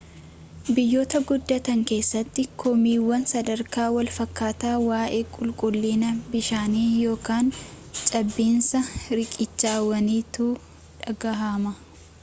biyyoota 0.75 1.19
guddatan 1.31 1.81
keessa 1.91 2.21
komiiwwan 2.63 3.27
sadarkaa 3.31 3.85
walfakataa 3.97 4.71
waa'ee 4.85 5.19
qulquullinna 5.35 6.09
bishaanii 6.31 6.87
yookiin 7.05 7.53
caabiinsa 8.01 8.85
riqichawwaniitu 9.21 10.49
dhagahama 10.59 11.79